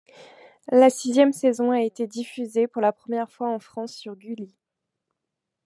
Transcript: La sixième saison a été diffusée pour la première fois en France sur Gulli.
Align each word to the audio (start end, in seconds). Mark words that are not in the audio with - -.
La 0.71 0.89
sixième 0.89 1.31
saison 1.31 1.69
a 1.69 1.81
été 1.83 2.07
diffusée 2.07 2.67
pour 2.67 2.81
la 2.81 2.91
première 2.91 3.29
fois 3.29 3.51
en 3.53 3.59
France 3.59 3.93
sur 3.93 4.15
Gulli. 4.15 4.55